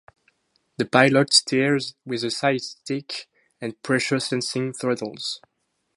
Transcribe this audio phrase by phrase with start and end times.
[0.77, 3.27] The pilot steers with a side-stick
[3.61, 5.39] and pressure-sensing throttles.